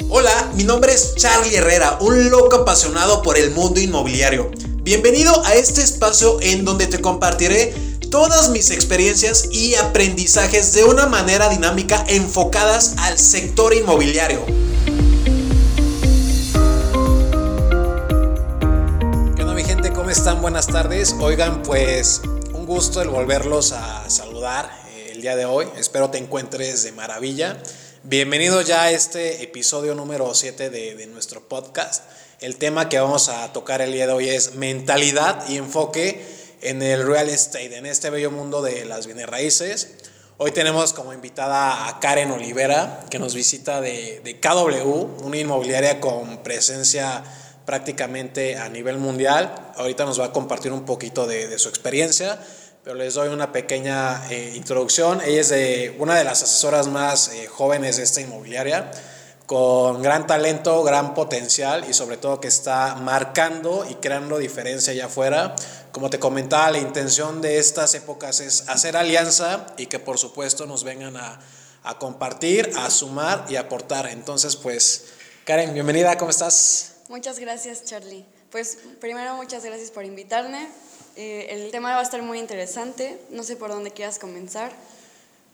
[0.00, 4.50] Hola, mi nombre es Charlie Herrera, un loco apasionado por el mundo inmobiliario.
[4.82, 7.72] Bienvenido a este espacio en donde te compartiré
[8.10, 14.44] todas mis experiencias y aprendizajes de una manera dinámica enfocadas al sector inmobiliario.
[19.36, 19.92] ¿Qué mi gente?
[19.92, 20.42] ¿Cómo están?
[20.42, 21.14] Buenas tardes.
[21.20, 22.20] Oigan, pues
[22.52, 25.68] un gusto el volverlos a saludar eh, el día de hoy.
[25.78, 27.62] Espero te encuentres de maravilla.
[28.06, 32.04] Bienvenido ya a este episodio número 7 de, nuestro podcast.
[32.38, 36.22] El tema que vamos a tocar el día de hoy es mentalidad y enfoque
[36.60, 39.94] en el real estate, en este bello mundo de las bienes raíces.
[40.36, 45.98] Hoy tenemos como invitada a Karen Olivera, que nos visita de, de KW, una inmobiliaria
[45.98, 47.24] con presencia
[47.64, 49.72] prácticamente a nivel mundial.
[49.76, 52.38] Ahorita nos va a compartir un poquito de, de su experiencia
[52.84, 55.22] pero les doy una pequeña eh, introducción.
[55.24, 58.90] Ella es de una de las asesoras más eh, jóvenes de esta inmobiliaria,
[59.46, 65.06] con gran talento, gran potencial y sobre todo que está marcando y creando diferencia allá
[65.06, 65.56] afuera.
[65.92, 70.66] Como te comentaba, la intención de estas épocas es hacer alianza y que por supuesto
[70.66, 71.40] nos vengan a,
[71.84, 74.08] a compartir, a sumar y aportar.
[74.08, 75.06] Entonces, pues,
[75.46, 76.96] Karen, bienvenida, ¿cómo estás?
[77.08, 78.26] Muchas gracias, Charlie.
[78.50, 80.68] Pues primero, muchas gracias por invitarme.
[81.16, 83.18] Eh, el tema va a estar muy interesante.
[83.30, 84.72] No sé por dónde quieras comenzar.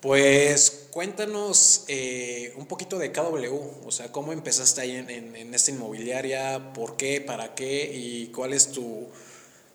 [0.01, 5.73] Pues cuéntanos eh, un poquito de KW, o sea, cómo empezaste ahí en, en, esta
[5.73, 9.09] inmobiliaria, por qué, para qué y cuáles tu,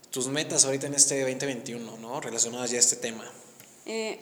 [0.10, 2.22] tus metas ahorita en este 2021, ¿no?
[2.22, 3.24] Relacionadas ya a este tema.
[3.86, 4.18] Eh,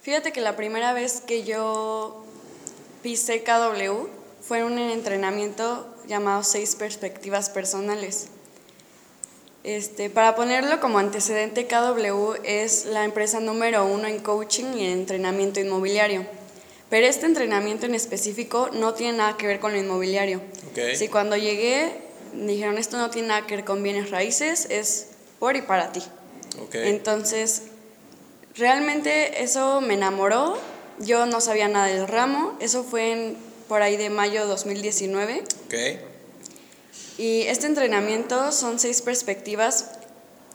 [0.00, 2.24] fíjate que la primera vez que yo
[3.02, 4.08] pisé KW
[4.40, 8.28] fue en un entrenamiento llamado Seis Perspectivas Personales.
[9.64, 15.58] Este, para ponerlo como antecedente, KW es la empresa número uno en coaching y entrenamiento
[15.58, 16.26] inmobiliario.
[16.90, 20.42] Pero este entrenamiento en específico no tiene nada que ver con lo inmobiliario.
[20.94, 25.56] Si cuando llegué dijeron esto no tiene nada que ver con bienes raíces, es por
[25.56, 26.02] y para ti.
[26.72, 27.62] Entonces,
[28.54, 30.58] realmente eso me enamoró.
[30.98, 32.56] Yo no sabía nada del ramo.
[32.60, 33.36] Eso fue en,
[33.66, 35.42] por ahí de mayo de 2019.
[35.66, 36.13] Okay.
[37.18, 39.86] Y este entrenamiento son seis perspectivas,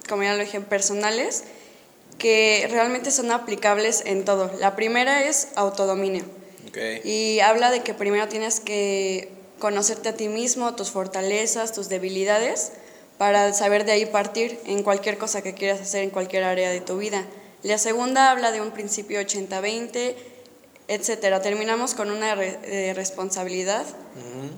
[0.08, 1.44] como ya lo dije, personales,
[2.18, 4.52] que realmente son aplicables en todo.
[4.60, 6.24] La primera es autodominio.
[7.04, 12.72] Y habla de que primero tienes que conocerte a ti mismo, tus fortalezas, tus debilidades,
[13.18, 16.80] para saber de ahí partir en cualquier cosa que quieras hacer en cualquier área de
[16.80, 17.26] tu vida.
[17.64, 20.16] La segunda habla de un principio 80-20
[20.90, 21.42] etcétera.
[21.42, 23.86] Terminamos con una responsabilidad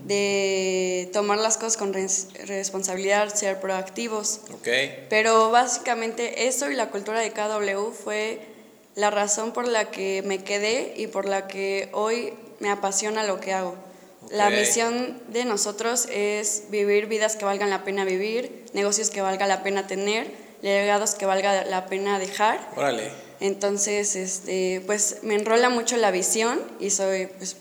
[0.06, 4.40] de tomar las cosas con responsabilidad, ser proactivos.
[4.60, 5.06] Okay.
[5.10, 8.40] Pero básicamente eso y la cultura de KW fue
[8.96, 13.40] la razón por la que me quedé y por la que hoy me apasiona lo
[13.40, 13.76] que hago.
[14.30, 19.48] La misión de nosotros es vivir vidas que valgan la pena vivir, negocios que valga
[19.48, 20.32] la pena tener,
[20.62, 22.60] legados que valga la pena dejar.
[22.76, 23.12] Órale
[23.42, 27.58] entonces, este, pues me enrola mucho la visión y soy, pues,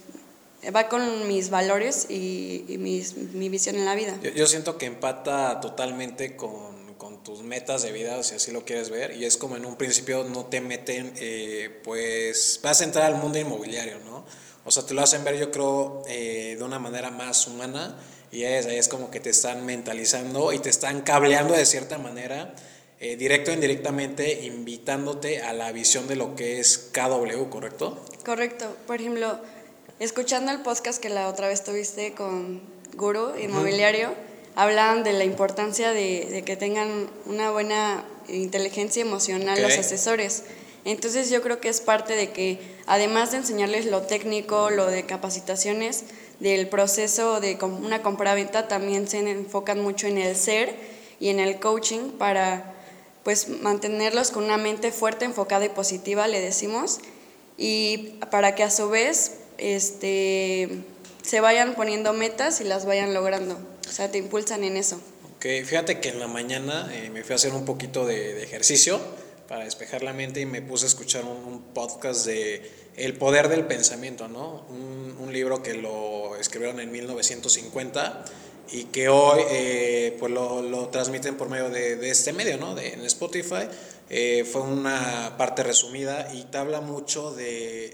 [0.77, 4.15] va con mis valores y, mi visión en la vida.
[4.37, 6.79] Yo, siento que empata totalmente con,
[7.25, 10.25] tus metas de vida, si así lo quieres ver, y es como en un principio
[10.25, 14.25] no te meten, eh, pues vas a entrar al mundo inmobiliario, ¿no?
[14.65, 17.99] O sea, te lo hacen ver yo creo eh, de una manera más humana
[18.33, 22.55] y es, es como que te están mentalizando y te están cableando de cierta manera
[23.01, 27.99] eh, directo o indirectamente invitándote a la visión de lo que es KW, ¿correcto?
[28.27, 28.77] Correcto.
[28.87, 29.39] Por ejemplo,
[30.01, 32.61] escuchando el podcast que la otra vez tuviste con
[32.95, 34.13] Guru Inmobiliario,
[34.55, 40.45] hablaban de la importancia de, que tengan una buena inteligencia emocional los asesores.
[40.85, 45.07] Entonces yo creo que es parte de que, además de enseñarles lo técnico, lo de
[45.07, 46.05] capacitaciones,
[46.39, 50.75] del proceso de una compra-venta, también se enfocan mucho en el ser
[51.19, 52.75] y en el coaching para
[53.25, 57.01] pues mantenerlos con una mente fuerte, enfocada y positiva, le decimos,
[57.57, 60.69] y para que a su vez este,
[61.23, 63.59] se vayan poniendo metas y las vayan logrando,
[63.89, 65.01] o sea, te impulsan en eso.
[65.37, 69.01] Ok, fíjate que en la mañana eh, me fui a hacer un poquito de, ejercicio
[69.49, 73.67] para despejar la mente y me puse a escuchar un, podcast de El poder del
[73.67, 74.67] pensamiento, ¿no?
[74.69, 78.25] Un, un libro que lo escribieron en 1950
[78.73, 82.75] y que hoy eh, pues lo, lo, transmiten por medio de, de, este medio, ¿no?
[82.75, 83.69] De, en Spotify.
[84.13, 87.87] Eh, fue una parte resumida y te habla mucho del de,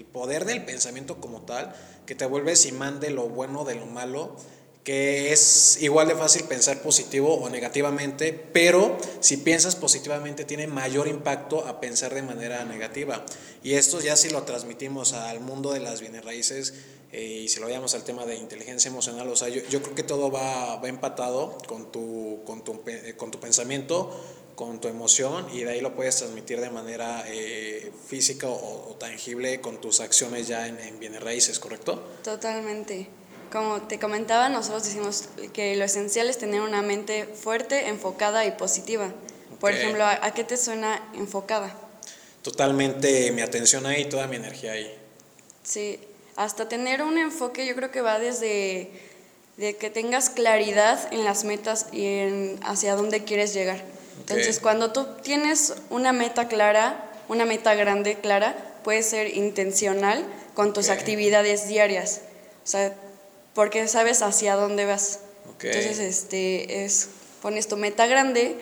[0.00, 1.74] eh, poder del pensamiento como tal,
[2.06, 4.36] que te vuelves imán de lo bueno, de lo malo,
[4.84, 11.08] que es igual de fácil pensar positivo o negativamente, pero si piensas positivamente tiene mayor
[11.08, 13.26] impacto a pensar de manera negativa.
[13.64, 16.74] Y esto ya si lo transmitimos al mundo de las bienes raíces,
[17.16, 19.94] eh, y si lo veamos al tema de inteligencia emocional, o sea, yo, yo creo
[19.94, 24.10] que todo va, va empatado con tu, con, tu, eh, con tu pensamiento,
[24.54, 29.62] con tu emoción y de ahí lo puedes transmitir de manera eh, física o, tangible
[29.62, 32.06] con tus acciones ya en, en, bienes raíces, ¿correcto?
[32.22, 33.08] Totalmente.
[33.50, 38.50] Como te comentaba, nosotros decimos que lo esencial es tener una mente fuerte, enfocada y
[38.50, 39.10] positiva.
[39.58, 41.74] Por ejemplo, ¿a, qué te suena enfocada?
[42.42, 44.94] Totalmente mi atención ahí, toda mi energía ahí.
[45.62, 45.98] Sí,
[46.36, 48.90] hasta tener un enfoque yo creo que va desde
[49.56, 53.82] de que tengas claridad en las metas y en hacia dónde quieres llegar.
[54.20, 60.24] Entonces, cuando tú tienes una meta clara, una meta grande clara, puede ser intencional
[60.54, 62.20] con tus actividades diarias.
[62.64, 62.94] O sea,
[63.54, 65.20] porque sabes hacia dónde vas.
[65.62, 67.08] Entonces, este es
[67.40, 68.56] pones tu meta grande,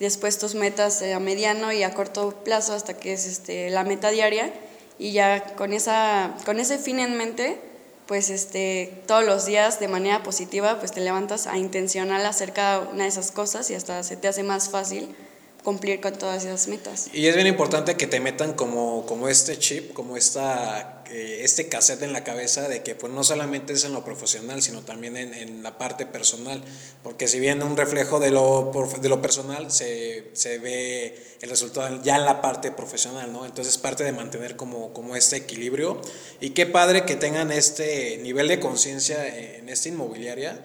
[0.00, 4.10] después tus metas a mediano y a corto plazo hasta que es este la meta
[4.10, 4.52] diaria
[5.02, 7.58] y ya con esa con ese fin en mente
[8.06, 12.80] pues este, todos los días de manera positiva, pues te levantas a intencional hacer cada
[12.80, 15.14] una de esas cosas y hasta se te hace más fácil
[15.62, 17.08] cumplir con todas esas metas.
[17.12, 21.68] Y es bien importante que te metan como, como este chip, como esta, eh, este
[21.68, 25.16] cassette en la cabeza de que pues no solamente es en lo profesional, sino también
[25.16, 26.62] en, en la parte personal,
[27.04, 32.02] porque si bien un reflejo de lo, de lo personal se, se, ve el resultado
[32.02, 33.46] ya en la parte profesional, ¿no?
[33.46, 36.00] Entonces parte de mantener como, como este equilibrio
[36.40, 40.60] y qué padre que tengan este nivel de conciencia en esta inmobiliaria.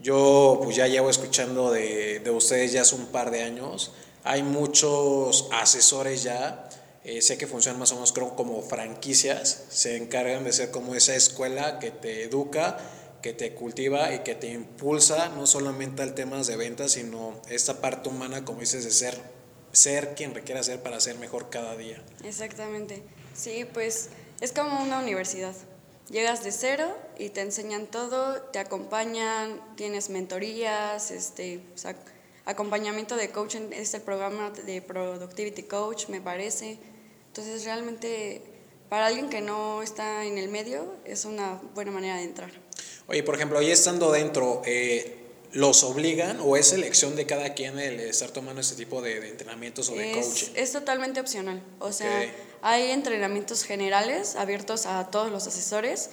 [0.00, 3.90] Yo pues ya llevo escuchando de, de ustedes ya hace un par de años
[4.28, 6.68] hay muchos asesores ya,
[7.02, 11.14] eh, sé que funcionan más o menos como franquicias, se encargan de ser como esa
[11.16, 12.76] escuela que te educa,
[13.22, 17.80] que te cultiva y que te impulsa no solamente al tema de ventas, sino esta
[17.80, 19.18] parte humana, como dices, de ser,
[19.72, 22.02] ser quien requiera ser para ser mejor cada día.
[22.22, 23.02] Exactamente.
[23.34, 24.10] Sí, pues
[24.42, 25.54] es como una universidad.
[26.10, 31.62] Llegas de cero y te enseñan todo, te acompañan, tienes mentorías, este,
[32.48, 36.78] acompañamiento de coaching es el programa de Productivity Coach, me parece.
[37.26, 38.42] Entonces, realmente,
[38.88, 42.50] para alguien que no está en el medio, es una buena manera de entrar.
[43.06, 45.18] Oye, por ejemplo, ahí estando dentro, eh,
[45.52, 49.90] ¿los obligan o es elección de cada quien el estar tomando este tipo de, entrenamientos
[49.90, 50.48] o de coaching?
[50.54, 51.62] Es totalmente opcional.
[51.80, 56.08] O sea, hay entrenamientos generales abiertos a todos los asesores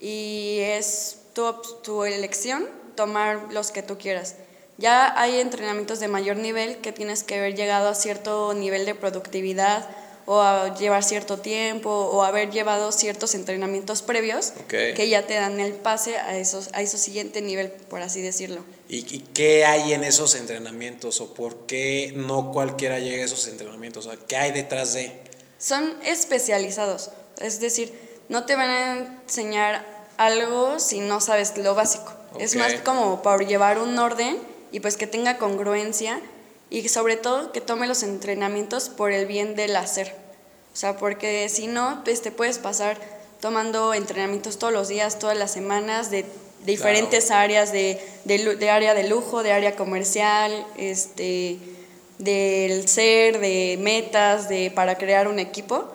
[0.00, 1.52] y es tu,
[1.82, 4.36] tu elección tomar los que tú quieras.
[4.78, 8.94] Ya hay entrenamientos de mayor nivel que tienes que haber llegado a cierto nivel de
[8.94, 9.88] productividad
[10.26, 15.60] o a llevar cierto tiempo o haber llevado ciertos entrenamientos previos que ya te dan
[15.60, 18.64] el pase a esos a ese siguiente nivel, por así decirlo.
[18.88, 19.02] ¿Y,
[19.34, 24.06] qué hay en esos entrenamientos o por qué no cualquiera llega a esos entrenamientos?
[24.06, 25.12] O ¿Qué hay detrás de?
[25.58, 27.94] Son especializados, es decir,
[28.28, 29.86] no te van a enseñar
[30.16, 32.12] algo si no sabes lo básico.
[32.38, 34.38] Es más como para llevar un orden
[34.72, 36.20] y pues que tenga congruencia
[36.70, 40.14] y sobre todo que tome los entrenamientos por el bien del hacer.
[40.72, 42.98] O sea, porque si no, pues te puedes pasar
[43.40, 46.24] tomando entrenamientos todos los días, todas las semanas, de,
[46.64, 51.58] diferentes áreas, de, de, área de lujo, de área comercial, este,
[52.18, 55.86] del ser, de metas, de para crear un equipo,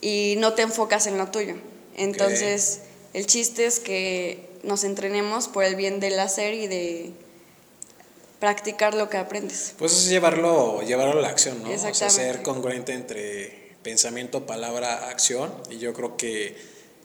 [0.00, 1.56] y no te enfocas en lo tuyo.
[1.96, 2.82] Entonces,
[3.14, 7.12] el chiste es que nos entrenemos por el bien del hacer y de
[8.38, 9.74] practicar lo que aprendes.
[9.78, 11.70] Pues es llevarlo, llevarlo a la acción, ¿no?
[11.70, 15.54] O sea, ser congruente entre pensamiento, palabra, acción.
[15.70, 16.56] Y yo creo que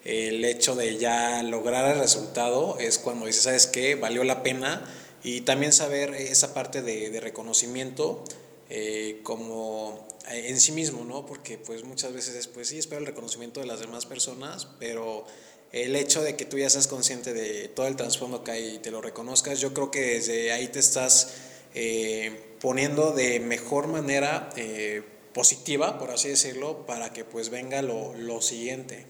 [0.06, 3.96] el hecho de ya lograr el resultado es cuando dices, ¿sabes qué?
[3.96, 4.84] Valió la pena.
[5.24, 8.24] Y también saber esa parte de, reconocimiento
[8.70, 11.26] eh, como en sí mismo, ¿no?
[11.26, 15.26] Porque pues muchas veces después sí espero el reconocimiento de las demás personas, pero
[15.72, 18.80] el hecho de que tú ya seas consciente de todo el trasfondo que hay y
[18.80, 21.34] te lo reconozcas, yo creo que desde ahí te estás
[21.76, 28.16] eh, poniendo de mejor manera eh, positiva, por así decirlo, para que pues venga lo,
[28.16, 29.06] lo siguiente.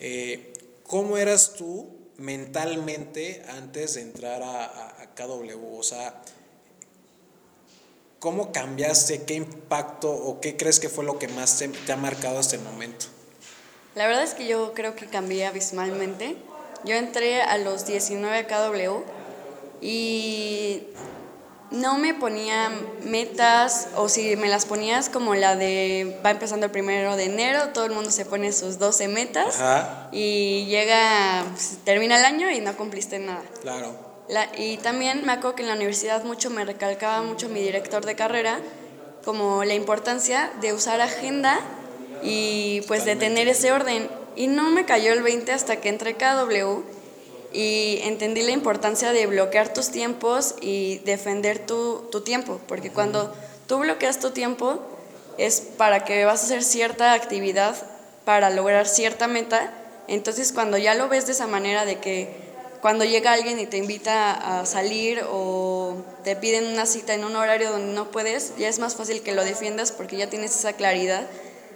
[0.00, 0.52] Eh,
[0.84, 5.78] ¿Cómo eras tú mentalmente antes de entrar a, a, KW?
[5.78, 6.20] O sea,
[8.18, 9.22] ¿cómo cambiaste?
[9.22, 12.62] ¿Qué impacto o qué crees que fue lo que más te ha marcado hasta el
[12.62, 13.06] momento?
[13.94, 16.36] La verdad es que yo creo que cambié abismalmente.
[16.84, 19.02] Yo entré a los 19 KW
[19.80, 20.82] y
[21.70, 22.70] no me ponía
[23.02, 27.68] metas o si me las ponías como la de va empezando el primero de enero,
[27.68, 29.58] todo el mundo se pone sus 12 metas
[30.12, 33.42] y llega, pues, termina el año y no cumpliste nada.
[33.62, 33.94] Claro.
[34.56, 38.14] y también me acuerdo que en la universidad mucho me recalcaba mucho mi director de
[38.14, 38.60] carrera
[39.24, 41.60] como la importancia de usar agenda
[42.22, 44.08] y pues de tener ese orden.
[44.36, 46.82] Y no me cayó el 20 hasta que entré KW
[47.52, 53.32] y entendí la importancia de bloquear tus tiempos y defender tu, tu tiempo, porque cuando
[53.66, 54.80] tú bloqueas tu tiempo
[55.38, 57.76] es para que vas a hacer cierta actividad
[58.24, 59.72] para lograr cierta meta,
[60.08, 62.42] entonces cuando ya lo ves de esa manera de que
[62.80, 67.36] cuando llega alguien y te invita a salir o te piden una cita en un
[67.36, 70.72] horario donde no puedes, ya es más fácil que lo defiendas porque ya tienes esa
[70.72, 71.26] claridad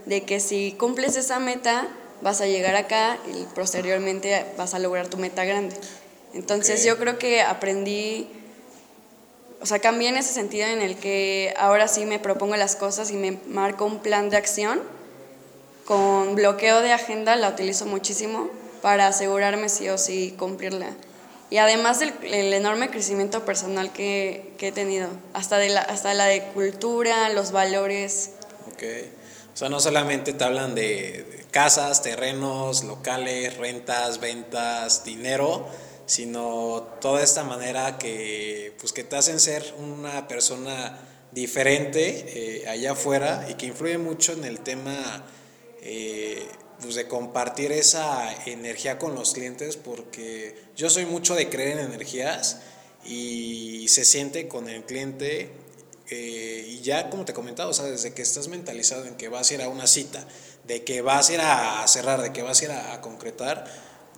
[0.07, 1.89] de que si cumples esa meta,
[2.23, 5.77] vas a llegar acá y posteriormente vas a lograr tu meta grande.
[6.33, 8.29] Entonces yo creo que aprendí,
[9.61, 13.11] o sea, cambié en ese sentido en el que ahora sí me propongo las cosas
[13.11, 14.81] y me marco un plan de acción.
[15.85, 18.51] Con bloqueo de agenda la utilizo muchísimo
[18.83, 20.91] para asegurarme sí o sí cumplirla.
[21.49, 26.13] Y además del el enorme crecimiento personal que, que, he tenido, hasta, de la, hasta
[26.13, 28.33] la de cultura, los valores.
[28.73, 28.83] Ok.
[29.57, 35.67] O sea, no solamente te hablan de casas, terrenos, locales, rentas, ventas, dinero,
[36.05, 41.01] sino toda esta manera que, pues, que te hacen ser una persona
[41.33, 45.25] diferente eh, allá afuera y que influye mucho en el tema
[45.81, 46.47] eh,
[46.83, 51.87] pues, de compartir esa energía con los clientes, porque yo soy mucho de creer en
[51.87, 52.61] energías
[53.07, 55.51] y se siente con el cliente
[56.09, 59.51] eh, y ya como te comentaba, o sea, desde que estás mentalizado en que vas
[59.51, 60.25] a ir a una cita,
[60.65, 63.65] de que vas a ir a cerrar, de que vas a ir a, concretar,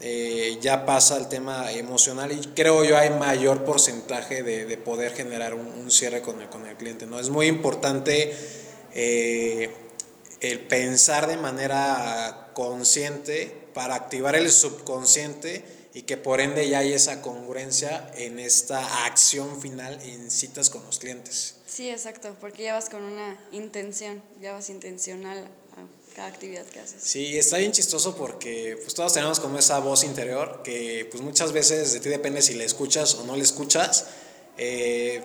[0.00, 5.54] eh, ya pasa el tema emocional y creo yo hay mayor porcentaje de, poder generar
[5.54, 7.06] un, cierre con el, con el cliente.
[7.06, 7.18] ¿no?
[7.18, 8.34] Es muy importante
[8.94, 9.70] eh,
[10.40, 15.64] el pensar de manera consciente para activar el subconsciente
[15.94, 20.84] y que por ende ya hay esa congruencia en esta acción final en citas con
[20.84, 21.57] los clientes.
[21.68, 25.46] Sí, exacto, porque ya vas con una intención, ya vas intencional
[25.76, 27.02] a cada actividad que haces.
[27.02, 31.52] Sí, está bien chistoso porque pues todos tenemos como esa voz interior que pues muchas
[31.52, 34.06] veces de ti depende si le escuchas o no le escuchas.
[34.56, 35.22] Eh,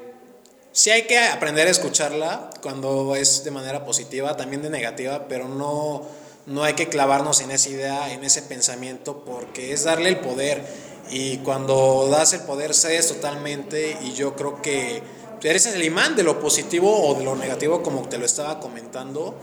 [0.73, 5.47] sí hay que aprender a escucharla cuando es de manera positiva, también de negativa, pero
[5.47, 6.05] no,
[6.45, 10.61] no hay que clavarnos en esa idea, en ese pensamiento, porque es darle el poder.
[11.09, 15.01] Y cuando das el poder, cedes totalmente y yo creo que
[15.49, 19.35] eres el imán de lo positivo o de lo negativo, como te lo estaba comentando.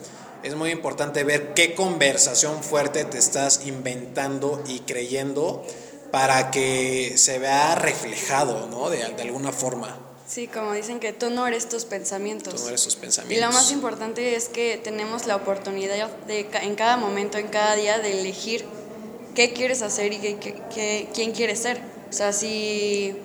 [0.43, 5.65] Es muy importante ver qué conversación fuerte te estás inventando y creyendo
[6.11, 8.91] para que se vea reflejado, ¿no?
[8.91, 9.99] De, de alguna forma.
[10.27, 12.55] Sí, como dicen que tú no eres tus pensamientos.
[12.55, 13.37] Tú no eres tus pensamientos.
[13.37, 17.75] Y lo más importante es que tenemos la oportunidad de en cada momento, en cada
[17.75, 18.65] día, de elegir
[19.35, 21.83] qué quieres hacer y qué, qué, quién quieres ser.
[22.09, 23.17] O sea, si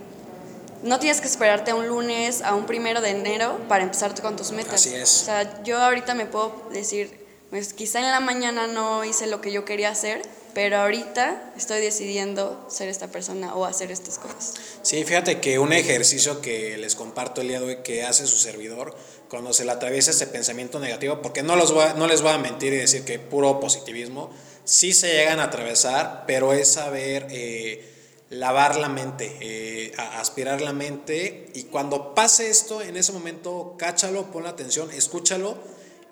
[0.85, 4.35] no tienes que esperarte a un lunes, a un primero de enero para empezar con
[4.35, 4.75] tus metas.
[4.75, 5.23] Así es.
[5.23, 9.41] O sea, yo ahorita me puedo decir, pues quizá en la mañana no hice lo
[9.41, 10.21] que yo quería hacer,
[10.53, 14.53] pero ahorita estoy decidiendo ser esta persona o hacer estas cosas.
[14.83, 18.37] Sí, fíjate que un ejercicio que les comparto el día de hoy que hace su
[18.37, 18.95] servidor,
[19.27, 22.73] cuando se le atraviesa ese pensamiento negativo, porque no, los no les voy a mentir
[22.73, 24.29] y decir que puro positivismo,
[24.65, 27.25] sí se llegan a atravesar, pero es saber...
[27.31, 27.94] Eh,
[28.37, 34.31] lavar la mente, eh, aspirar la mente y cuando pase esto, en ese momento, cáchalo,
[34.31, 35.57] pon la atención, escúchalo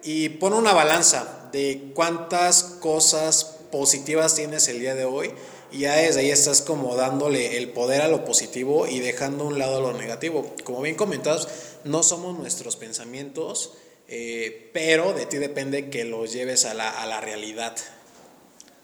[0.03, 5.31] y pon una balanza de cuántas cosas positivas tienes el día de hoy
[5.71, 9.47] y ya desde ahí estás como dándole el poder a lo positivo y dejando a
[9.47, 10.53] un lado lo negativo.
[10.63, 11.47] Como bien comentados,
[11.83, 13.73] no somos nuestros pensamientos,
[14.07, 17.75] eh, pero de ti depende que los lleves a la, a la realidad.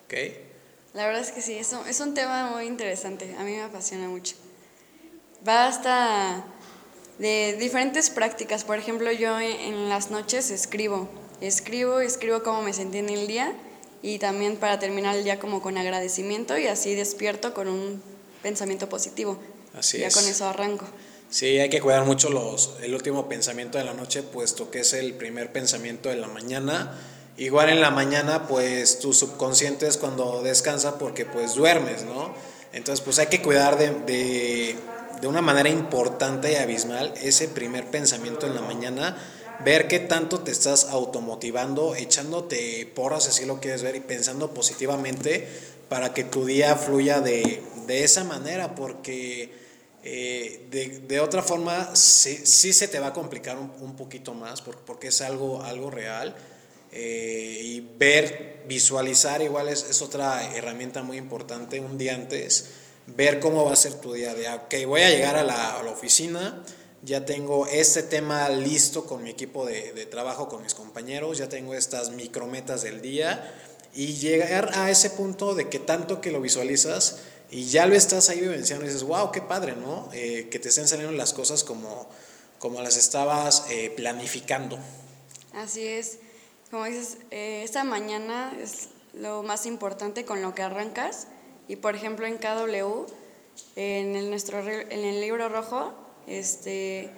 [0.06, 0.49] ¿Okay?
[0.94, 3.62] La verdad es que sí, es un, es un tema muy interesante, a mí me
[3.62, 4.36] apasiona mucho.
[5.48, 6.44] Va hasta
[7.20, 11.08] de diferentes prácticas, por ejemplo, yo en las noches escribo,
[11.42, 13.54] escribo, escribo cómo me sentí en el día
[14.02, 18.02] y también para terminar el día como con agradecimiento y así despierto con un
[18.42, 19.40] pensamiento positivo.
[19.76, 20.86] Así ya con eso arranco.
[21.30, 24.94] Sí, hay que cuidar mucho los, el último pensamiento de la noche, puesto que es
[24.94, 26.98] el primer pensamiento de la mañana
[27.40, 32.34] Igual en la mañana, pues tu subconsciente es cuando descansa porque pues duermes, ¿no?
[32.74, 34.76] Entonces, pues hay que cuidar de,
[35.22, 39.16] de, una manera importante y abismal ese primer pensamiento en la mañana,
[39.64, 45.48] ver qué tanto te estás automotivando, echándote porras, si lo quieres ver, y pensando positivamente
[45.88, 49.54] para que tu día fluya de, de esa manera, porque
[50.04, 54.34] eh, de, de, otra forma sí, sí, se te va a complicar un, un poquito
[54.34, 56.36] más, porque, porque es algo, algo real.
[56.92, 62.70] Eh, y ver, visualizar igual es, es, otra herramienta muy importante un día antes,
[63.08, 65.84] ver cómo va a ser tu día de, ok, voy a llegar a la, a
[65.84, 66.64] la oficina,
[67.04, 71.48] ya tengo este tema listo con mi equipo de, de, trabajo, con mis compañeros, ya
[71.48, 73.54] tengo estas micrometas del día
[73.94, 77.20] y llegar a ese punto de que tanto que lo visualizas
[77.52, 80.10] y ya lo estás ahí vivenciando y dices, wow, qué padre, ¿no?
[80.14, 82.08] Eh, que te estén saliendo las cosas como,
[82.60, 84.78] como las estabas eh, planificando.
[85.54, 86.20] Así es.
[86.72, 91.28] Como dices, eh, esta mañana es lo más importante con lo que arrancas.
[91.68, 93.06] Y por ejemplo en KW,
[93.76, 95.94] en el, nuestro, en el libro rojo,
[96.28, 97.10] este,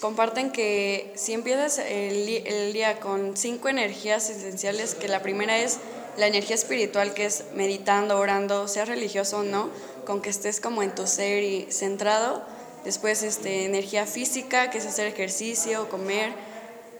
[0.00, 5.78] comparten que si empiezas el, el día con cinco energías esenciales, que la primera es
[6.16, 9.70] la energía espiritual que es meditando, orando, sea religioso o no,
[10.06, 12.44] con que estés como en tu ser y centrado.
[12.84, 16.32] Después este, energía física, que es hacer ejercicio, comer.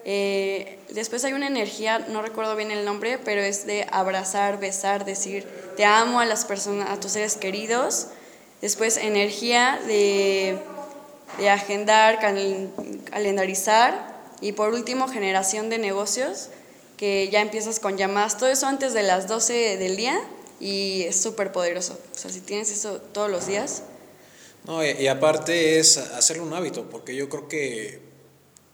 [0.04, 5.04] Eh, después hay una energía, no recuerdo bien el nombre, pero es de abrazar, besar,
[5.04, 8.08] decir te amo a las personas, a tus seres queridos.
[8.60, 10.58] Después energía de,
[11.38, 12.18] de agendar,
[13.10, 14.20] calendarizar.
[14.40, 16.48] Y por último, generación de negocios,
[16.96, 20.20] que ya empiezas con llamadas, todo eso antes de las 12 del día
[20.60, 21.98] y es súper poderoso.
[22.14, 23.82] O sea, si tienes eso todos los días.
[24.66, 28.09] No, y, aparte es hacerlo un hábito, porque yo creo que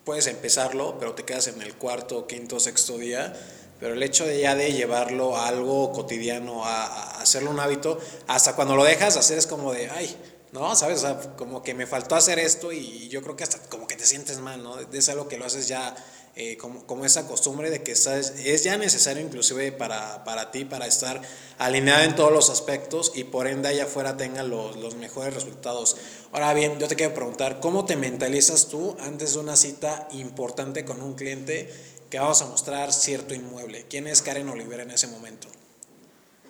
[0.06, 3.34] puedes empezarlo, pero te quedas en el cuarto, quinto, sexto día.
[3.80, 7.98] Pero el hecho de ya de llevarlo a algo cotidiano, a, hacerlo un hábito,
[8.28, 10.16] hasta cuando lo dejas hacer es como de, ay,
[10.52, 10.74] ¿no?
[10.76, 10.98] ¿Sabes?
[10.98, 13.96] O sea, como que me faltó hacer esto y yo creo que hasta como que
[13.96, 14.78] te sientes mal, ¿no?
[14.78, 15.94] Es algo que lo haces ya
[16.38, 21.22] eh, como, esa costumbre de que es ya necesario inclusive para, para ti, para estar
[21.56, 25.96] alineado en todos los aspectos y por ende allá afuera tenga los, los mejores resultados.
[26.32, 30.84] Ahora bien, yo te quiero preguntar, ¿cómo te mentalizas tú antes de una cita importante
[30.84, 31.72] con un cliente
[32.10, 33.86] que vamos a mostrar cierto inmueble?
[33.88, 35.48] ¿Quién es Karen Olivera en ese momento?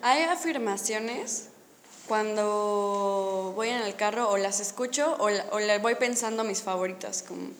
[0.01, 1.45] Hay afirmaciones
[2.09, 7.23] cuando voy en el carro o las escucho o, o le voy pensando mis favoritas,
[7.25, 7.51] como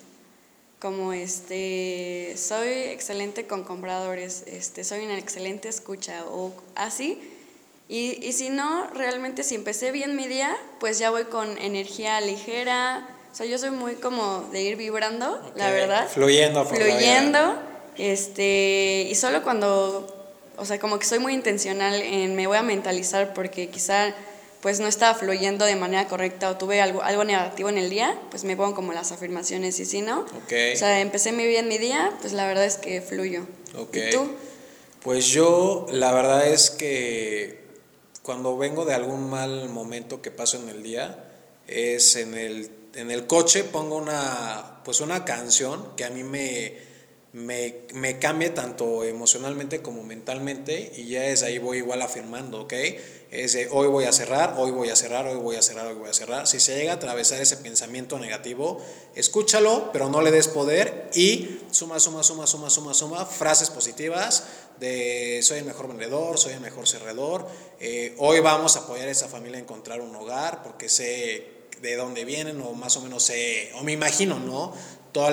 [0.80, 7.20] como este, soy excelente con compradores, este, soy una excelente escucha o así.
[7.90, 12.20] Y, y si no, realmente si empecé bien mi día, pues ya voy con energía
[12.22, 13.08] ligera.
[13.32, 16.08] O sea, yo soy muy como de ir vibrando, la verdad.
[16.10, 17.56] Fluyendo, Fluyendo.
[17.98, 20.08] Este, y solo cuando,
[20.58, 24.14] o sea, como que soy muy intencional en me voy a mentalizar porque quizá
[24.62, 28.20] pues no estaba fluyendo de manera correcta o tuve algo, algo negativo en el día,
[28.30, 31.78] pues me pongo como las afirmaciones y si no, o sea, empecé muy bien mi
[31.78, 33.46] día, pues la verdad es que fluyo.
[33.94, 34.32] ¿Y tú?
[35.02, 37.62] Pues yo, la verdad es que
[38.24, 41.24] cuando vengo de algún mal momento que paso en el día,
[41.68, 46.74] es en el, en el coche pongo una, pues una canción que a mí me,
[47.34, 52.74] me, me cambie tanto emocionalmente como mentalmente y ya es ahí voy igual afirmando, ¿ok?
[53.30, 55.96] Es de hoy voy a cerrar, hoy voy a cerrar, hoy voy a cerrar, hoy
[55.96, 56.48] voy a cerrar.
[56.48, 58.82] Si se llega a atravesar ese pensamiento negativo,
[59.16, 64.46] escúchalo, pero no le des poder y suma, suma, suma, suma, suma, suma, frases positivas
[64.80, 67.46] de soy el mejor vendedor, soy el mejor cerrador,
[67.82, 71.96] eh, hoy vamos a apoyar a esa familia a encontrar un hogar porque sé de
[71.96, 74.74] dónde vienen o más o menos sé, o me imagino, ¿no?
[75.12, 75.30] todo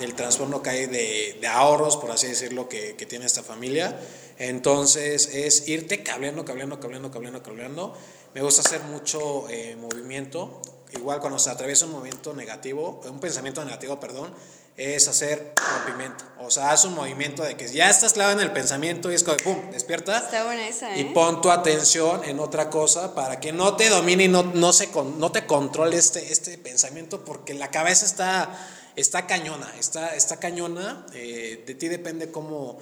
[0.00, 3.98] el trastorno que hay de, de, ahorros, por así decirlo, que, que, tiene esta familia.
[4.38, 7.94] Entonces es irte cableando, cableando, cableando, cableando, cableando.
[8.34, 10.60] Me gusta hacer mucho eh, movimiento.
[10.92, 14.32] Igual cuando se atraviesa un movimiento negativo, un pensamiento negativo, perdón,
[14.76, 16.24] es hacer rompimiento.
[16.40, 19.24] O sea, haz un movimiento de que ya estás clavado en el pensamiento y es
[19.24, 20.18] como, ¡pum!, despierta.
[20.18, 21.00] Está buena esa, ¿eh?
[21.00, 24.72] Y pon tu atención en otra cosa para que no te domine y no, no,
[24.72, 30.38] se, no te controle este, este pensamiento porque la cabeza está está cañona, está, está
[30.38, 32.78] cañona, eh, de ti depende cómo,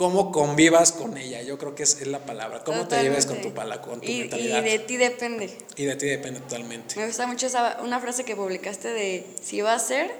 [0.00, 3.42] cómo convivas con ella, yo creo que es, es la palabra, cómo te lleves con
[3.42, 4.64] tu, pala, con tu y, mentalidad.
[4.64, 5.58] Y de ti depende.
[5.76, 6.96] Y de ti depende totalmente.
[6.96, 10.10] Me gusta mucho esa, una frase que publicaste de, si va a ser,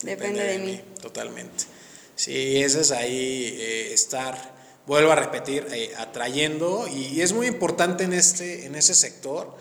[0.00, 0.80] depende, de, mí.
[1.02, 1.64] Totalmente.
[2.16, 4.34] Sí, ese es ahí eh, estar,
[4.86, 9.54] vuelvo a repetir, eh, atrayendo, y, es muy importante en, este, en ese sector,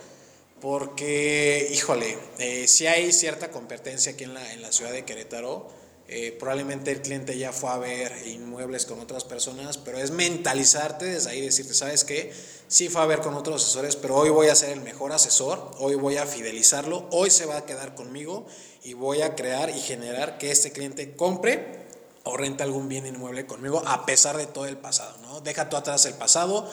[0.61, 5.80] porque, híjole, eh, si hay cierta competencia aquí en la, en la ciudad de Querétaro,
[6.13, 11.05] eh, probablemente el cliente ya fue a ver inmuebles con otras personas, pero es mentalizarte
[11.05, 12.33] desde ahí, decirte, ¿sabes qué?
[12.67, 15.71] Sí fue a ver con otros asesores, pero hoy voy a ser el mejor asesor,
[15.79, 18.45] hoy voy a fidelizarlo, hoy se va a quedar conmigo
[18.83, 21.85] y voy a crear y generar que este cliente compre
[22.23, 25.39] o rente algún bien inmueble conmigo a pesar de todo el pasado, ¿no?
[25.39, 26.69] Deja tú atrás el pasado,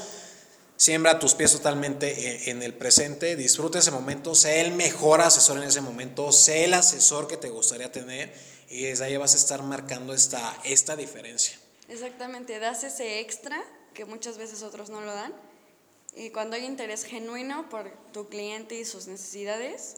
[0.79, 5.65] Siembra tus pies totalmente en el presente, disfruta ese momento, sé el mejor asesor en
[5.65, 8.33] ese momento, sé el asesor que te gustaría tener
[8.69, 11.59] y desde ahí vas a estar marcando esta, esta diferencia.
[11.89, 13.63] Exactamente, das ese extra
[13.95, 15.33] que muchas veces otros no lo dan
[16.15, 19.97] y cuando hay interés genuino por tu cliente y sus necesidades.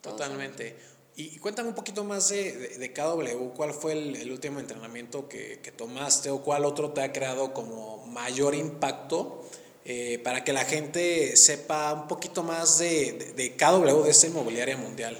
[0.00, 0.76] Totalmente.
[1.16, 5.72] Y cuéntame un poquito más de, de, KW, ¿cuál fue el, último entrenamiento que, que,
[5.72, 9.42] tomaste o cuál otro te ha creado como mayor impacto
[9.86, 14.26] eh, para que la gente sepa un poquito más de, de, de KW, de esta
[14.26, 15.16] inmobiliaria mundial?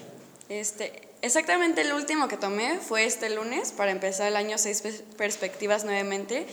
[0.51, 4.83] Este, exactamente el último que tomé fue este lunes para empezar el año seis
[5.17, 6.47] perspectivas nuevamente.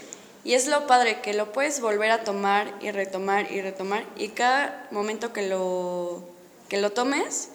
[0.45, 4.29] Y es lo padre que lo puedes volver a tomar y retomar y retomar y
[4.29, 6.21] cada momento que lo,
[6.67, 7.49] que lo tomes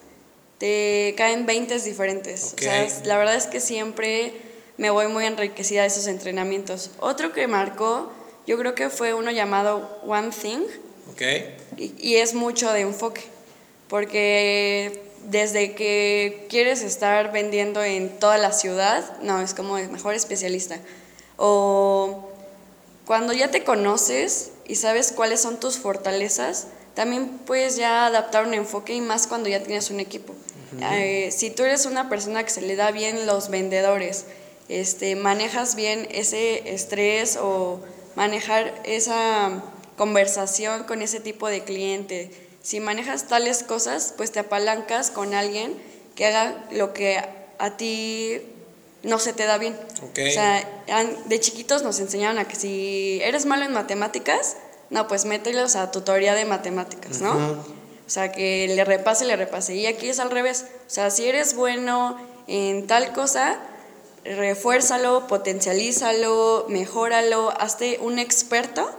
[0.56, 2.54] te caen 20 diferentes.
[2.54, 4.32] O sea, la verdad es que siempre
[4.78, 6.90] me voy muy enriquecida de esos entrenamientos.
[6.98, 8.10] Otro que marcó,
[8.46, 10.62] yo creo que fue uno llamado One Thing.
[11.12, 11.56] Okay.
[11.76, 13.22] Y, y es mucho de enfoque,
[13.88, 20.14] porque desde que quieres estar vendiendo en toda la ciudad, no, es como el mejor
[20.14, 20.78] especialista.
[21.36, 22.30] O
[23.06, 28.54] cuando ya te conoces y sabes cuáles son tus fortalezas, también puedes ya adaptar un
[28.54, 30.34] enfoque y más cuando ya tienes un equipo.
[30.80, 34.26] Eh, si tú eres una persona que se le da bien los vendedores,
[34.68, 37.80] este, manejas bien ese estrés o
[38.16, 39.62] manejar esa
[39.96, 42.30] conversación con ese tipo de cliente,
[42.68, 45.74] si manejas tales cosas, pues te apalancas con alguien
[46.14, 47.18] que haga lo que
[47.58, 48.42] a ti
[49.02, 49.74] no se te da bien.
[50.02, 50.68] O sea,
[51.24, 54.58] de chiquitos nos enseñaron a que si eres malo en matemáticas,
[54.90, 57.32] no, pues mételos a tutoría de matemáticas, ¿no?
[57.32, 59.74] O sea, que le repase, le repase.
[59.74, 60.66] Y aquí es al revés.
[60.86, 63.58] O sea, si eres bueno en tal cosa,
[64.24, 68.90] refuérzalo, potencialízalo, mejóralo, hazte un experto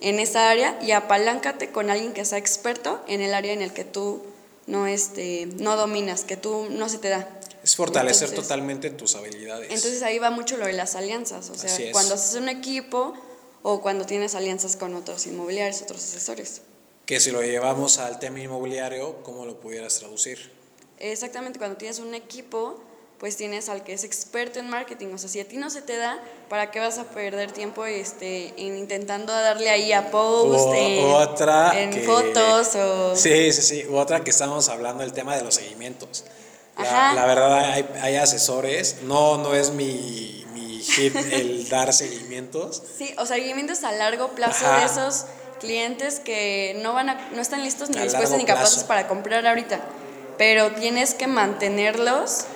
[0.00, 3.72] en esa área y apaláncate con alguien que sea experto en el área en el
[3.72, 4.22] que tú
[4.66, 7.28] no, este, no dominas, que tú no se te da.
[7.62, 9.70] Es fortalecer totalmente tus habilidades.
[9.70, 11.50] Entonces ahí va mucho lo de las alianzas.
[11.50, 13.14] O sea, cuando haces un equipo
[13.62, 16.62] o cuando tienes alianzas con otros inmobiliarios, otros asesores
[17.10, 20.52] que si lo llevamos al tema inmobiliario, ¿cómo lo pudieras traducir?
[21.00, 22.80] Exactamente, cuando tienes un equipo,
[23.20, 25.08] pues tienes al que es experto en marketing.
[25.14, 27.84] O sea, si a ti no se te da, ¿para qué vas a perder tiempo
[27.84, 32.74] este, en intentando darle ahí a post, en, otra en fotos?
[32.76, 33.14] O...
[33.14, 33.84] Sí, sí, sí.
[33.92, 36.24] Otra que estamos hablando, el tema de los seguimientos.
[36.78, 42.82] La, la verdad, hay, hay, asesores, no, no es mi, mi hit el dar seguimientos.
[42.96, 45.26] Sí, o seguimientos a largo plazo de esos
[45.60, 49.78] clientes que no, van a, no están listos ni dispuestos ni capaces para comprar ahorita,
[50.38, 52.46] pero tienes que mantenerlos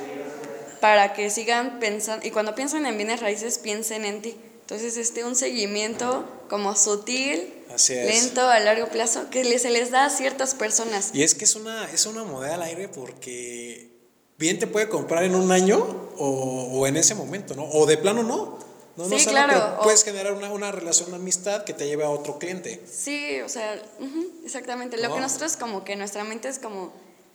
[0.81, 4.37] para que sigan pensando, y cuando piensan en bienes raíces, piensen en ti.
[4.61, 7.53] Entonces, este, un seguimiento como sutil,
[7.89, 11.11] lento, a largo plazo, que se les da a ciertas personas.
[11.13, 13.91] Y es que es una, es una moneda al aire porque
[14.39, 15.79] bien te puede comprar en un año
[16.17, 17.65] o, o en ese momento, ¿no?
[17.65, 18.59] O de plano no.
[18.97, 19.81] No, sí, claro.
[19.83, 22.81] puedes generar una, una, relación de amistad que te lleve a otro cliente.
[22.91, 23.83] Sí, o sea,
[24.45, 24.97] exactamente.
[24.99, 26.93] Lo que nosotros como que nuestra mente es como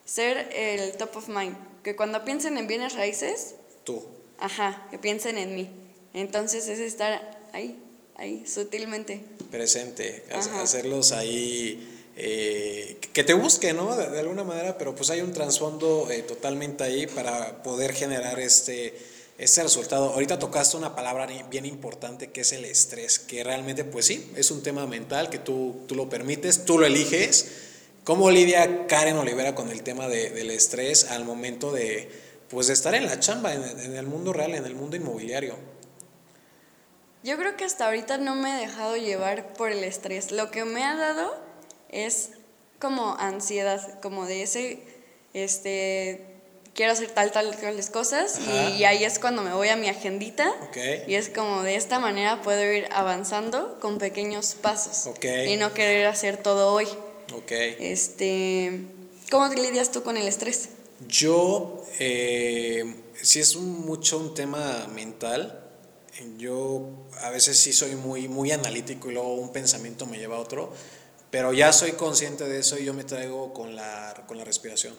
[0.09, 1.55] ser el top of mind.
[1.83, 3.55] Que cuando piensen en bienes raíces...
[3.83, 4.03] Tú.
[4.39, 5.69] Ajá, que piensen en mí.
[6.13, 7.77] Entonces es estar ahí,
[8.15, 9.23] ahí, sutilmente.
[9.51, 11.95] Presente, hacerlos ahí...
[12.21, 13.95] Eh, que te busquen, ¿no?
[13.95, 18.93] De, alguna manera, pero pues hay un trasfondo eh, totalmente ahí para poder generar este
[19.37, 20.09] este resultado.
[20.09, 24.51] Ahorita tocaste una palabra bien importante que es el estrés, que realmente pues sí, es
[24.51, 27.68] un tema mental que tú, tú lo permites, tú lo eliges.
[28.09, 32.09] ¿Cómo lidia Karen Olivera con el tema de, del estrés al momento de,
[32.49, 35.53] pues, de estar en la chamba, en, en el mundo real, en el mundo inmobiliario?
[37.21, 40.31] Yo creo que hasta ahorita no me he dejado llevar por el estrés.
[40.31, 41.37] Lo que me ha dado
[41.89, 42.31] es
[42.79, 44.79] como ansiedad, como de ese,
[45.35, 46.25] este,
[46.73, 48.39] quiero hacer tal, tal, tales cosas
[48.75, 50.51] y, ahí es cuando me voy a mi agendita
[51.05, 55.13] y es como de esta manera puedo ir avanzando con pequeños pasos
[55.45, 56.87] y no querer hacer todo hoy.
[57.79, 58.85] Este,
[59.29, 60.69] ¿Cómo lidias tú con el estrés?
[61.07, 65.67] Yo, eh, si es mucho un tema mental,
[66.37, 66.89] yo
[67.21, 70.73] a veces sí soy muy, muy analítico y luego un pensamiento me lleva a otro,
[71.31, 74.95] pero ya soy consciente de eso y yo me traigo con la, con la respiración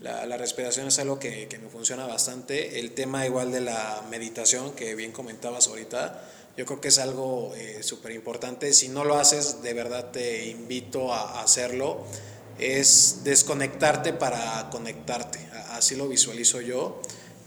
[0.00, 2.78] la, la, respiración es algo que, que, me funciona bastante.
[2.78, 6.22] El tema igual de la meditación, que bien comentabas ahorita,
[6.58, 8.72] yo creo que es algo eh, súper importante.
[8.72, 12.04] Si no lo haces, de verdad te invito a, hacerlo.
[12.58, 15.38] Es desconectarte para conectarte.
[15.70, 17.00] Así lo visualizo yo.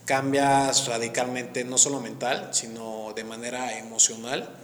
[0.05, 4.57] Cambias radicalmente, no solo mental, sino de manera emocional.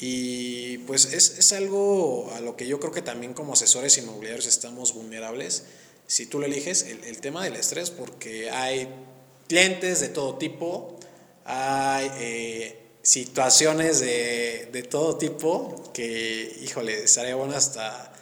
[0.00, 4.46] Y pues es, es algo a lo que yo creo que también como asesores inmobiliarios
[4.46, 5.62] estamos vulnerables
[6.12, 8.86] si tú lo eliges, el, tema del estrés, porque hay
[9.48, 10.98] clientes de todo tipo,
[11.46, 18.12] hay eh, situaciones de, todo tipo que, híjole, estaría bueno hasta,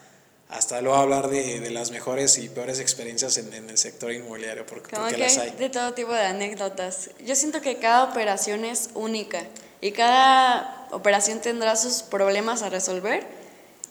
[0.49, 4.67] hasta luego hablar de, de las mejores y peores experiencias en, en el sector inmobiliario,
[4.67, 5.51] porque, porque que las hay.
[5.51, 7.11] de todo tipo de anécdotas.
[7.25, 9.43] Yo siento que cada operación es única
[9.81, 13.27] y cada operación tendrá sus problemas a resolver.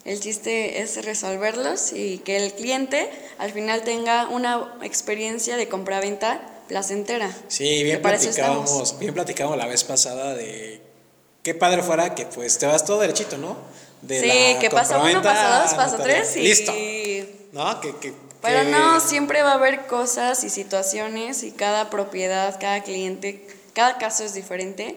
[0.06, 6.42] El chiste es resolverlos y que el cliente al final tenga una experiencia de compra-venta
[6.70, 7.30] placentera.
[7.50, 10.82] Sí, bien platicábamos, bien platicábamos la vez pasada de
[11.44, 13.58] qué padre fuera que pues te vas todo derechito, ¿no?
[14.02, 16.42] De sí, la que pasa uno, pasa dos, pasa tres y...
[16.44, 16.72] Listo.
[17.52, 17.82] ¿No?
[17.82, 22.58] Que, que, Pero que- no, siempre va a haber cosas y situaciones y cada propiedad,
[22.62, 24.96] cada cliente, cada caso es diferente.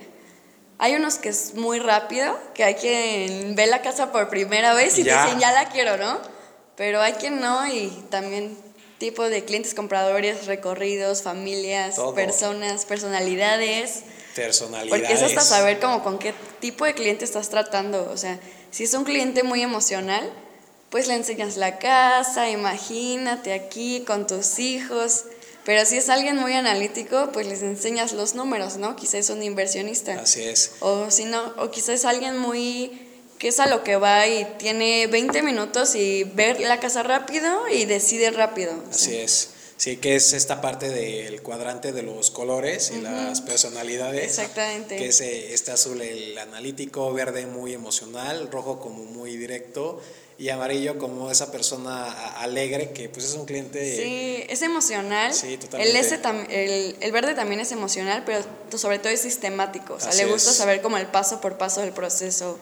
[0.78, 4.98] Hay unos que es muy rápido, que hay quien ve la casa por primera vez
[4.98, 5.24] y Ya.
[5.24, 6.20] dicen, ya la quiero, ¿no?
[6.76, 8.56] Pero hay quien no y también
[9.02, 12.14] tipo de clientes compradores, recorridos, familias, Todo.
[12.14, 14.04] personas, personalidades.
[14.36, 14.90] personalidades.
[14.90, 18.08] Porque es hasta saber como con qué tipo de cliente estás tratando.
[18.12, 18.38] O sea,
[18.70, 20.32] si es un cliente muy emocional,
[20.88, 25.24] pues le enseñas la casa, imagínate aquí con tus hijos.
[25.64, 28.94] Pero si es alguien muy analítico, pues les enseñas los números, ¿no?
[28.94, 30.20] Quizás es un inversionista.
[30.20, 30.74] Así es.
[30.78, 33.11] O si no, o quizás es alguien muy
[33.42, 37.68] que es a lo que va y tiene 20 minutos y ver la casa rápido
[37.68, 38.72] y decide rápido.
[38.88, 39.48] Así sea, es.
[39.78, 44.22] Sí, que es esta parte del cuadrante de los colores y las personalidades.
[44.26, 44.96] Exactamente.
[44.96, 50.00] Que es eh, este azul, el analítico, verde muy emocional, rojo como muy directo
[50.38, 53.96] y amarillo como esa persona alegre que pues es un cliente...
[53.96, 55.34] Sí, es emocional.
[55.34, 55.98] Sí, totalmente.
[55.98, 58.44] El, tam- el, el verde también es emocional, pero
[58.78, 59.94] sobre todo es sistemático.
[59.94, 60.56] O sea, Así le gusta es.
[60.56, 62.56] saber como el paso por paso del proceso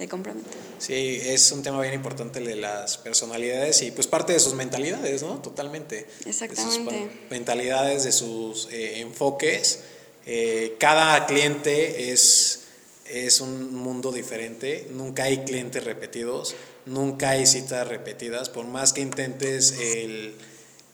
[0.00, 0.50] de compra-venta.
[0.78, 4.54] Sí, es un tema bien importante el de las personalidades y pues parte de sus
[4.54, 5.40] mentalidades, ¿no?
[5.42, 6.06] Totalmente.
[6.24, 6.90] Exactamente.
[6.90, 9.80] De sus mentalidades, de sus eh, enfoques.
[10.24, 12.62] Eh, cada cliente es,
[13.10, 16.54] es un mundo diferente, nunca hay clientes repetidos,
[16.86, 20.34] nunca hay citas repetidas, por más que intentes el,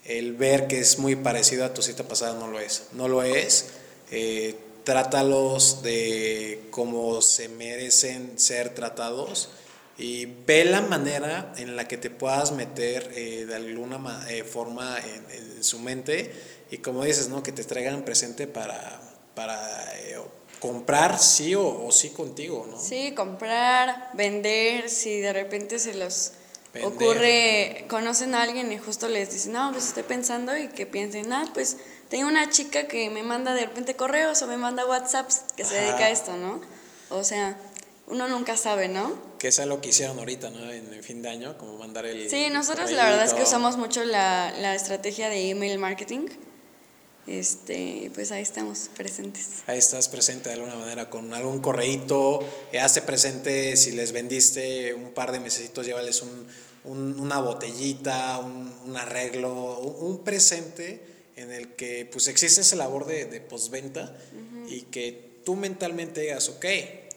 [0.04, 2.84] el ver que es muy parecido a tu cita pasada, no lo es.
[2.92, 3.66] No lo es.
[4.10, 9.48] Eh, trátalos de como se merecen ser tratados
[9.98, 14.96] y ve la manera en la que te puedas meter eh, de alguna eh, forma
[15.00, 16.32] en, en su mente
[16.70, 17.42] y como dices, ¿no?
[17.42, 19.00] Que te traigan presente para,
[19.34, 19.56] para
[20.04, 20.20] eh,
[20.60, 22.78] comprar sí o, o sí contigo, ¿no?
[22.80, 26.30] Sí, comprar, vender, si de repente se los
[26.72, 26.92] Vender.
[26.92, 31.32] ocurre, conocen a alguien y justo les dicen, no, pues estoy pensando y que piensen,
[31.32, 31.76] ah, pues
[32.08, 35.74] tengo una chica que me manda de repente correos o me manda WhatsApps que se
[35.74, 36.60] dedica a esto, ¿no?
[37.10, 37.56] O sea,
[38.06, 39.12] uno nunca sabe, ¿no?
[39.38, 40.70] Que es lo que hicieron ahorita, ¿no?
[40.72, 42.28] En, fin de año, como mandar el...
[42.30, 46.26] Sí, nosotros la verdad es que usamos mucho la, la estrategia de email marketing.
[47.26, 49.62] Este, pues ahí estamos presentes.
[49.66, 52.38] Ahí estás presente de alguna manera con algún correíto,
[52.72, 56.46] eh, hazte presente si les vendiste un par de mesecitos, llévales un,
[56.84, 62.76] un- una botellita, un, un arreglo, un, un presente en el que pues existe esa
[62.76, 64.16] labor de, de postventa
[64.68, 66.64] y que tú mentalmente digas, ok,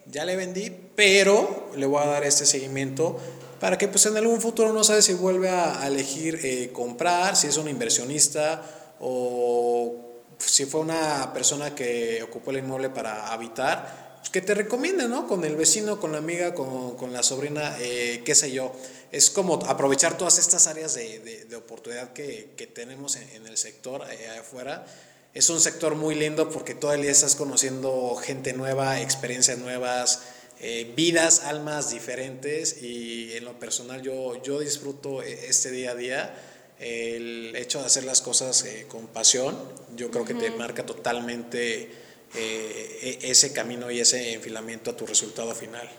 [0.06, 3.18] ya le vendí, pero le voy a dar este seguimiento
[3.60, 7.36] para que pues en algún futuro no sabes si vuelve a, a elegir eh, comprar,
[7.36, 9.96] si es un inversionista o
[10.38, 15.28] si fue una persona que ocupó el inmueble para habitar, pues que te recomiende, ¿no?
[15.28, 18.74] Con el vecino, con la amiga, con, con la sobrina, eh, qué sé yo.
[19.12, 23.48] Es como aprovechar todas estas áreas de, de- de oportunidad que, que tenemos en, en
[23.48, 24.86] el sector eh, afuera.
[25.34, 30.22] Es un sector muy lindo porque todo el día estás conociendo gente nueva, experiencias nuevas,
[30.60, 35.96] eh, vidas, almas diferentes y en lo personal yo, yo disfruto e- este día a
[35.96, 36.36] día.
[36.80, 39.58] El hecho de hacer las cosas eh, con pasión,
[39.96, 41.92] yo creo que te marca totalmente
[42.36, 45.90] eh, e- ese camino y ese enfilamiento a tu resultado final.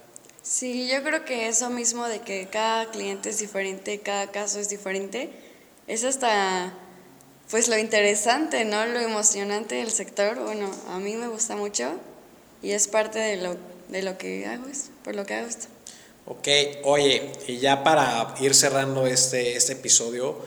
[0.43, 4.69] Sí, yo creo que eso mismo de que cada cliente es diferente, cada caso es
[4.71, 5.31] diferente,
[5.87, 6.73] es hasta
[7.51, 8.87] pues lo interesante, ¿no?
[8.87, 10.39] Lo emocionante del sector.
[10.41, 11.93] Bueno, a mí me gusta mucho
[12.63, 13.57] y es parte de lo,
[13.89, 15.67] de lo que hago, es por lo que hago esto.
[16.27, 16.49] Ok,
[16.85, 20.39] oye, y ya para ir cerrando este, este episodio,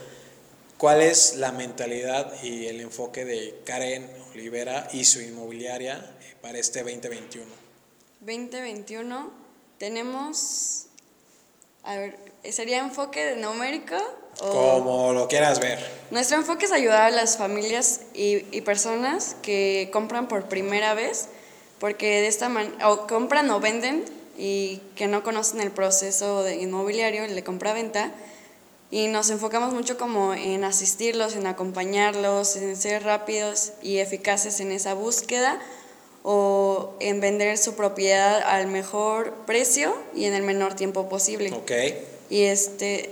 [0.78, 6.84] ¿cuál es la mentalidad y el enfoque de Karen Olivera y su inmobiliaria para este
[6.84, 7.46] 2021?
[8.22, 9.43] 2021
[9.84, 10.86] tenemos,
[11.84, 12.18] a ver,
[12.50, 13.98] ¿sería enfoque numérico?
[14.40, 15.78] O Como lo quieras ver.
[16.10, 21.28] Nuestro enfoque es ayudar a las familias y, y personas que compran por primera vez,
[21.82, 24.06] porque de esta manera, o compran o venden
[24.38, 28.14] y que no conocen el proceso de inmobiliario, el de compra-venta,
[28.90, 34.72] y nos enfocamos mucho como en asistirlos, en acompañarlos, en ser rápidos y eficaces en
[34.72, 35.60] esa búsqueda
[36.24, 41.52] o en vender su propiedad al mejor precio y en el menor tiempo posible.
[41.54, 41.72] Ok,
[42.30, 43.10] Y este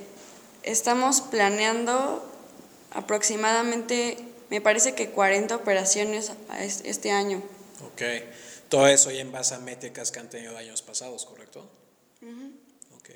[0.63, 2.25] estamos planeando
[2.91, 4.17] aproximadamente,
[4.49, 6.31] me parece que 40 operaciones
[6.83, 7.41] este año.
[7.93, 8.01] Ok.
[8.69, 11.67] Todo eso ya en base a métricas que han tenido años pasados, ¿correcto?
[12.95, 13.09] Ok.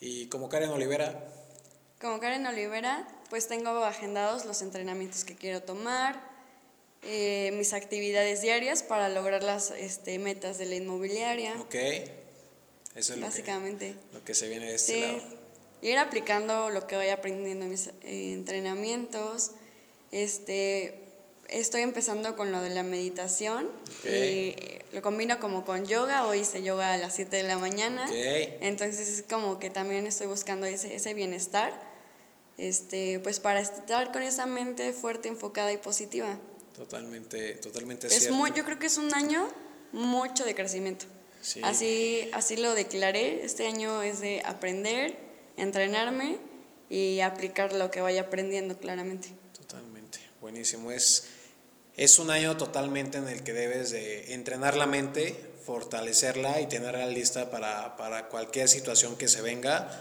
[0.00, 1.28] ¿Y como Karen Olivera?
[2.00, 6.20] Como Karen Olivera, pues tengo agendados los entrenamientos que quiero tomar,
[7.02, 11.58] eh, mis actividades diarias para lograr las este, metas de la inmobiliaria.
[11.60, 11.74] Ok.
[12.94, 13.94] Eso es Básicamente.
[14.12, 15.22] Lo que, se viene de este lado.
[15.80, 19.52] Ir aplicando lo que voy aprendiendo en mis eh, entrenamientos.
[20.12, 20.94] Este,
[21.48, 23.70] estoy empezando con lo de la meditación.
[24.04, 24.54] Y
[24.92, 26.26] lo combino como con yoga.
[26.26, 28.06] Hoy hice yoga a las 7 de la mañana.
[28.60, 31.72] Entonces es como que también estoy buscando ese, ese bienestar.
[32.58, 36.38] Este, pues para estar con esa mente fuerte, enfocada y positiva.
[36.80, 38.34] Totalmente, totalmente es cierto.
[38.34, 39.46] Muy, yo creo que es un año
[39.92, 41.04] mucho de crecimiento.
[41.62, 43.44] Así, así lo declaré.
[43.44, 45.14] Este año es de aprender,
[45.58, 46.38] entrenarme
[46.88, 49.28] y aplicar lo que vaya aprendiendo claramente.
[49.54, 50.90] Totalmente, buenísimo.
[50.90, 51.24] Es,
[51.98, 57.04] es un año totalmente en el que debes de entrenar la mente, fortalecerla y tenerla
[57.04, 60.00] lista para, para cualquier situación que se venga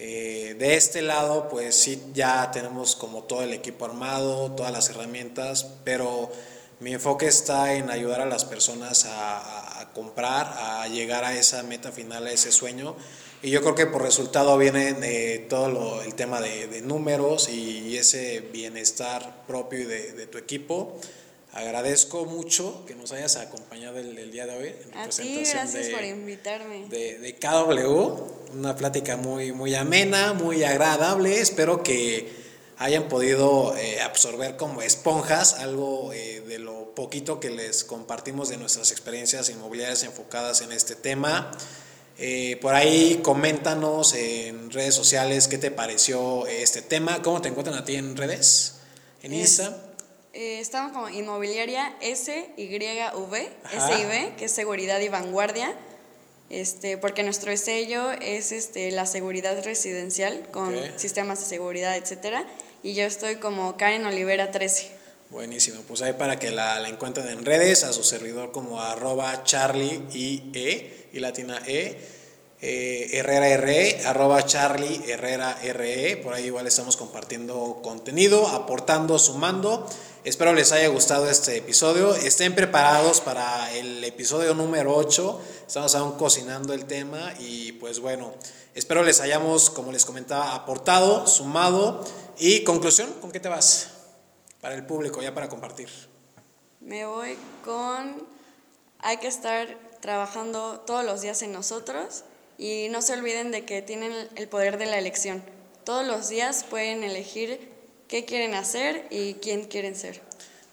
[0.00, 4.88] eh, de este lado, pues sí, ya tenemos como todo el equipo armado, todas las
[4.90, 6.30] herramientas, pero
[6.78, 11.90] mi enfoque está en ayudar a las personas a, comprar, a llegar a esa meta
[11.90, 12.94] final, a ese sueño.
[13.42, 18.38] Y yo creo que por resultado viene de todo el tema de, números y, ese
[18.52, 21.00] bienestar propio de tu equipo.
[21.52, 24.74] Agradezco mucho que nos hayas acompañado el, día de hoy.
[24.92, 26.86] En A ti, gracias por invitarme.
[26.88, 31.40] De, de, KW, una plática muy, muy amena, muy agradable.
[31.40, 32.28] Espero que
[32.76, 38.56] hayan podido eh, absorber como esponjas algo eh, de lo poquito que les compartimos de
[38.56, 41.50] nuestras experiencias inmobiliarias enfocadas en este tema.
[42.18, 47.76] Eh, por ahí coméntanos en redes sociales qué te pareció este tema, cómo te encuentran
[47.78, 48.74] a ti en redes,
[49.22, 49.87] en Instagram.
[50.34, 53.34] Eh, estamos como inmobiliaria SYV,
[53.70, 55.74] SIV, que es seguridad y vanguardia,
[56.50, 62.46] este, porque nuestro sello es este, la seguridad residencial con sistemas de seguridad, etcétera,
[62.82, 64.90] y yo estoy como Karen Olivera 13.
[65.30, 69.44] Buenísimo, pues ahí para que la, la encuentren en redes, a su servidor como arroba
[69.44, 71.98] charlie y e y latina e,
[72.60, 79.86] eh, Herrera RE, arroba Charlie Herrera RE, por ahí igual estamos compartiendo contenido, aportando, sumando
[80.28, 82.14] Espero les haya gustado este episodio.
[82.14, 85.40] Estén preparados para el episodio número 8.
[85.66, 88.34] Estamos aún cocinando el tema y pues bueno,
[88.74, 92.04] espero les hayamos, como les comentaba, aportado, sumado.
[92.36, 93.88] Y conclusión, ¿con qué te vas?
[94.60, 95.88] Para el público, ya para compartir.
[96.80, 98.26] Me voy con,
[98.98, 102.24] hay que estar trabajando todos los días en nosotros
[102.58, 105.42] y no se olviden de que tienen el poder de la elección.
[105.84, 107.72] Todos los días pueden elegir
[108.08, 110.20] qué quieren hacer y quién quieren ser.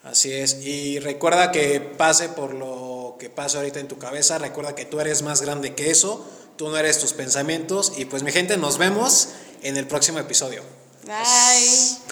[0.03, 4.75] Así es, y recuerda que pase por lo que pasa ahorita en tu cabeza, recuerda
[4.75, 8.31] que tú eres más grande que eso, tú no eres tus pensamientos y pues mi
[8.31, 9.29] gente, nos vemos
[9.63, 10.61] en el próximo episodio.
[11.05, 12.04] Bye.